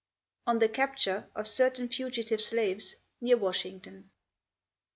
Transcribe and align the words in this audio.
ON 0.47 0.57
THE 0.57 0.67
CAPTURE 0.67 1.29
OF 1.35 1.45
CERTAIN 1.45 1.89
FUGITIVE 1.89 2.41
SLAVES 2.41 2.95
NEAR 3.21 3.37
WASHINGTON. 3.37 4.09